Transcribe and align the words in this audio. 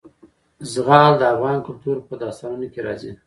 زغال 0.71 1.11
د 1.17 1.23
افغان 1.33 1.57
کلتور 1.67 1.97
په 2.07 2.13
داستانونو 2.21 2.67
کې 2.73 2.79
راځي. 2.87 3.11